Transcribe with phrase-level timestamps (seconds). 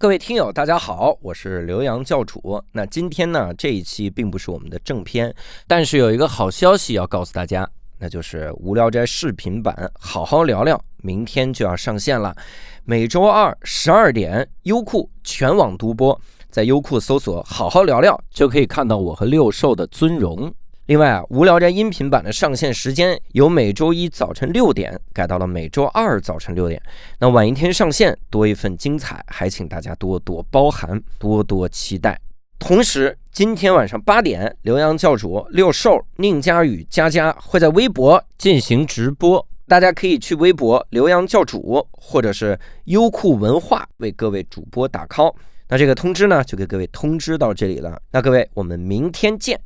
[0.00, 2.58] 各位听友，大家好，我是刘洋教主。
[2.72, 5.34] 那今天呢，这一期并不是我们的正片，
[5.66, 12.34] 但是有一个好消息要告诉大家，那就是《无聊斋》视频版好好聊聊，明天就要上线了。
[12.82, 20.50] 每周二十二点，优酷全网独播，在优酷搜索“好好聊聊”就可以看到我和六兽的尊容。
[20.90, 26.82] 另外啊，《无聊斋》音频版的上线时间由每周一早晨六点改到了每周二早晨六点，
[27.20, 32.20] 那晚一天上线，多一份精彩，还请大家多多包涵，多多期待。
[32.58, 45.32] 同时，今天晚上八点，刘洋教主、六兽、宁佳宇、佳佳会在微博进行直播，大家可以去微博刘洋教主或者是优酷文化为各位主播打 call。
[45.68, 48.02] 那这个通知呢，就给各位通知到这里了。
[48.10, 49.60] 那各位，我们明天见。